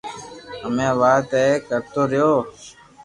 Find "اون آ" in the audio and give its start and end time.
0.95-1.13